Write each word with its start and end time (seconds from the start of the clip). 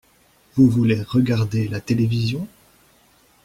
Vous 0.55 0.67
voulez 0.67 0.99
regarder 1.03 1.67
la 1.67 1.79
télévision? 1.79 2.47